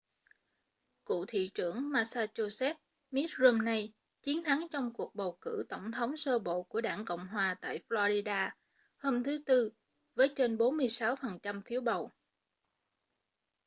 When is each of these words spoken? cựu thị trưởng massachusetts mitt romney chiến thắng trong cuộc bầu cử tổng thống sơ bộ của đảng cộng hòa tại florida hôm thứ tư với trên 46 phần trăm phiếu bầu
cựu 1.05 1.25
thị 1.27 1.51
trưởng 1.53 1.89
massachusetts 1.89 2.79
mitt 3.11 3.31
romney 3.39 3.91
chiến 4.21 4.43
thắng 4.43 4.67
trong 4.71 4.93
cuộc 4.93 5.15
bầu 5.15 5.37
cử 5.41 5.65
tổng 5.69 5.91
thống 5.91 6.17
sơ 6.17 6.39
bộ 6.39 6.63
của 6.63 6.81
đảng 6.81 7.05
cộng 7.05 7.27
hòa 7.27 7.55
tại 7.61 7.79
florida 7.89 8.49
hôm 8.97 9.23
thứ 9.23 9.39
tư 9.45 9.71
với 10.15 10.33
trên 10.35 10.57
46 10.57 11.15
phần 11.15 11.39
trăm 11.43 11.61
phiếu 11.61 11.81
bầu 11.81 12.11